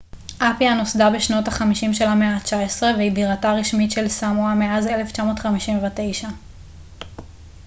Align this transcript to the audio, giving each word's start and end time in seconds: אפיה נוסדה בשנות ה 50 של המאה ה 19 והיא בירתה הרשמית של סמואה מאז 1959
אפיה 0.39 0.73
נוסדה 0.73 1.09
בשנות 1.15 1.47
ה 1.47 1.51
50 1.51 1.93
של 1.93 2.05
המאה 2.05 2.35
ה 2.35 2.39
19 2.39 2.91
והיא 2.97 3.11
בירתה 3.11 3.51
הרשמית 3.51 3.91
של 3.91 4.07
סמואה 4.07 4.55
מאז 4.55 4.87
1959 4.87 6.27